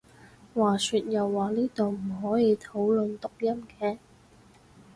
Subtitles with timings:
[0.55, 3.99] 話說又話呢度唔可以討論讀音嘅？